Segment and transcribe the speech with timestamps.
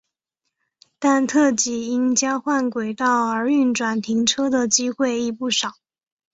[0.97, 5.73] 但特急因交换轨道而运转停车的机会亦不少。